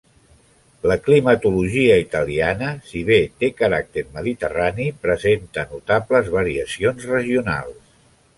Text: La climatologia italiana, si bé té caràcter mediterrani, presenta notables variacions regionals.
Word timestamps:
La 0.91 0.95
climatologia 1.07 1.97
italiana, 2.03 2.69
si 2.87 3.03
bé 3.11 3.19
té 3.43 3.51
caràcter 3.59 4.05
mediterrani, 4.17 4.89
presenta 5.05 5.67
notables 5.75 6.33
variacions 6.39 7.07
regionals. 7.13 7.95